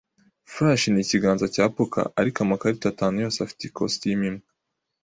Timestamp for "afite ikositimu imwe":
3.41-4.43